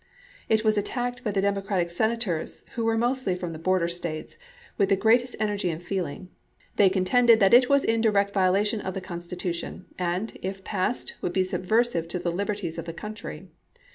It 0.49 0.63
was 0.63 0.79
attacked 0.79 1.23
by 1.23 1.29
the 1.29 1.43
Democratic 1.43 1.91
Senators, 1.91 2.63
who 2.73 2.85
were 2.85 2.97
mostly 2.97 3.35
from 3.35 3.53
the 3.53 3.59
border 3.59 3.87
States, 3.87 4.35
with 4.75 4.89
the 4.89 4.95
greatest 4.95 5.35
energy 5.39 5.69
and 5.69 5.79
feeling. 5.79 6.29
They 6.77 6.89
contended 6.89 7.39
that 7.39 7.53
it 7.53 7.69
was 7.69 7.83
in 7.85 8.01
direct 8.01 8.33
violation 8.33 8.81
of 8.81 8.95
the 8.95 8.99
Constitution, 9.01 9.85
and, 9.99 10.35
if 10.41 10.63
passed, 10.63 11.13
would 11.21 11.33
be 11.33 11.43
subversive 11.43 12.07
of 12.15 12.23
the 12.23 12.31
liberties 12.31 12.79
of 12.79 12.85
the 12.85 12.93
country. 12.93 13.45